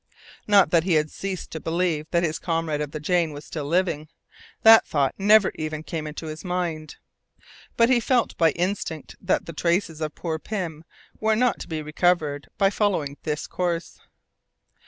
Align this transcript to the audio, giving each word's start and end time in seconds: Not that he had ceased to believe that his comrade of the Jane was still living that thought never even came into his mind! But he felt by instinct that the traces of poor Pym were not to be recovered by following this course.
Not 0.47 0.71
that 0.71 0.83
he 0.83 0.93
had 0.93 1.11
ceased 1.11 1.51
to 1.51 1.59
believe 1.59 2.07
that 2.09 2.23
his 2.23 2.39
comrade 2.39 2.81
of 2.81 2.89
the 2.89 2.99
Jane 2.99 3.33
was 3.33 3.45
still 3.45 3.65
living 3.67 4.07
that 4.63 4.83
thought 4.87 5.13
never 5.15 5.51
even 5.53 5.83
came 5.83 6.07
into 6.07 6.25
his 6.25 6.43
mind! 6.43 6.95
But 7.77 7.87
he 7.89 7.99
felt 7.99 8.35
by 8.35 8.49
instinct 8.53 9.15
that 9.21 9.45
the 9.45 9.53
traces 9.53 10.01
of 10.01 10.15
poor 10.15 10.39
Pym 10.39 10.85
were 11.19 11.35
not 11.35 11.59
to 11.59 11.67
be 11.67 11.83
recovered 11.83 12.47
by 12.57 12.71
following 12.71 13.17
this 13.21 13.45
course. 13.45 13.99